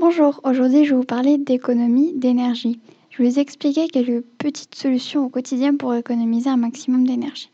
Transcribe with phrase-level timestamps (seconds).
[0.00, 2.80] Bonjour, aujourd'hui je vais vous parler d'économie d'énergie.
[3.10, 7.50] Je vais vous expliquer quelques petites solutions au quotidien pour économiser un maximum d'énergie.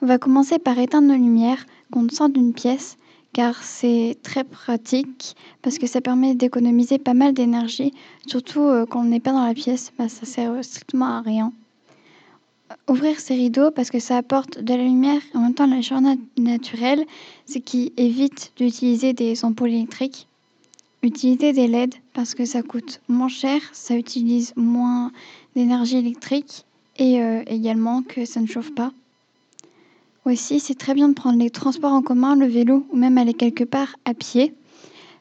[0.00, 2.96] On va commencer par éteindre nos lumières quand on sort d'une pièce
[3.34, 7.92] car c'est très pratique parce que ça permet d'économiser pas mal d'énergie,
[8.26, 11.52] surtout euh, quand on n'est pas dans la pièce, bah, ça sert strictement à rien.
[12.88, 16.16] Ouvrir ses rideaux parce que ça apporte de la lumière en même temps la chaleur
[16.38, 17.04] naturelle,
[17.44, 20.28] ce qui évite d'utiliser des ampoules électriques.
[21.02, 25.12] Utiliser des LED parce que ça coûte moins cher, ça utilise moins
[25.54, 26.64] d'énergie électrique
[26.98, 28.92] et euh, également que ça ne chauffe pas.
[30.24, 33.32] Aussi, c'est très bien de prendre les transports en commun, le vélo ou même aller
[33.32, 34.52] quelque part à pied.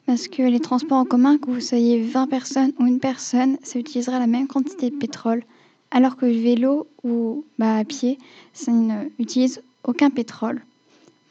[0.08, 3.77] Parce que les transports en commun, que vous soyez 20 personnes ou une personne, ça
[3.77, 5.44] utilisera la même quantité de pétrole.
[5.91, 8.18] Alors que le vélo ou bah, à pied,
[8.54, 10.62] ça n'utilise aucun pétrole.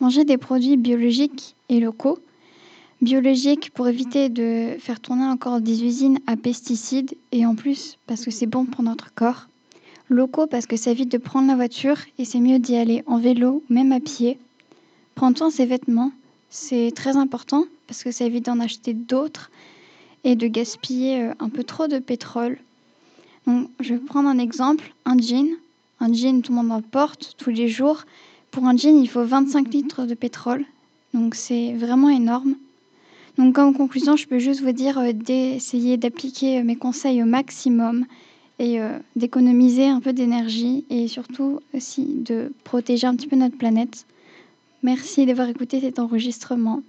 [0.01, 2.19] Manger des produits biologiques et locaux.
[3.03, 8.25] Biologiques pour éviter de faire tourner encore des usines à pesticides et en plus parce
[8.25, 9.49] que c'est bon pour notre corps.
[10.09, 13.19] Locaux parce que ça évite de prendre la voiture et c'est mieux d'y aller en
[13.19, 14.39] vélo ou même à pied.
[15.15, 16.11] Prendre soin ses vêtements,
[16.49, 19.51] c'est très important parce que ça évite d'en acheter d'autres
[20.25, 22.59] et de gaspiller euh, un peu trop de pétrole.
[23.47, 25.49] Donc, je vais prendre un exemple, un jean.
[26.01, 28.05] Un jean, tout le monde en porte tous les jours.
[28.51, 30.65] Pour un jean, il faut 25 litres de pétrole.
[31.13, 32.57] Donc c'est vraiment énorme.
[33.39, 37.27] Donc en conclusion, je peux juste vous dire euh, d'essayer d'appliquer euh, mes conseils au
[37.27, 38.07] maximum
[38.59, 43.59] et euh, d'économiser un peu d'énergie et surtout aussi de protéger un petit peu notre
[43.59, 44.07] planète.
[44.83, 46.83] Merci d'avoir écouté cet enregistrement.